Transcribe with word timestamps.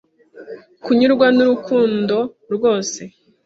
kunyurwa 0.83 1.25
nurukundo 1.35 2.15
rwose 2.55 3.01